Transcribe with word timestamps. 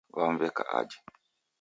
W'amu 0.15 0.37
w'eka 0.41 0.63
aje. 0.77 0.97